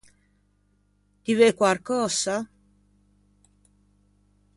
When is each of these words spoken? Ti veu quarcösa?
Ti 1.23 1.31
veu 1.39 1.53
quarcösa? 1.59 2.35